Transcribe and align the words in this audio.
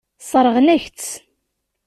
Sseṛɣen-ak-tt. 0.21 1.09